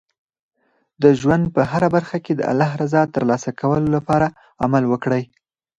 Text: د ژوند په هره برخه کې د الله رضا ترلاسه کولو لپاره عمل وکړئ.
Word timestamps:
د 1.01 1.03
ژوند 1.19 1.45
په 1.55 1.61
هره 1.71 1.87
برخه 1.95 2.17
کې 2.25 2.33
د 2.35 2.41
الله 2.51 2.71
رضا 2.81 3.01
ترلاسه 3.15 3.49
کولو 3.59 3.87
لپاره 3.97 4.27
عمل 4.63 4.83
وکړئ. 4.87 5.23